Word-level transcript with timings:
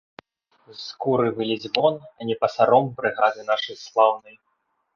З 0.69 0.77
скуры 0.85 1.27
вылезь 1.37 1.67
вон, 1.75 2.01
а 2.19 2.29
не 2.31 2.35
пасаром 2.41 2.85
брыгады 2.97 3.41
нашай 3.53 3.75
слаўнай. 3.87 4.35